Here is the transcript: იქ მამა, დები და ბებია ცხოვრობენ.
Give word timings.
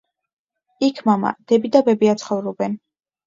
იქ 0.87 1.01
მამა, 1.09 1.33
დები 1.51 1.71
და 1.77 1.83
ბებია 1.91 2.17
ცხოვრობენ. 2.25 2.81